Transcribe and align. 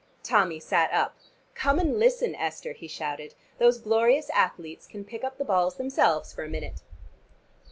Tommy 0.23 0.59
sat 0.59 0.91
up. 0.91 1.15
"Come 1.53 1.77
and 1.77 1.99
listen, 1.99 2.33
Esther," 2.33 2.73
he 2.73 2.87
shouted. 2.87 3.35
"Those 3.59 3.77
glorious 3.77 4.31
athletes 4.31 4.87
can 4.87 5.05
pick 5.05 5.23
up 5.23 5.37
the 5.37 5.45
balls 5.45 5.75
themselves 5.75 6.33
for 6.33 6.43
a 6.43 6.49
minute." 6.49 6.81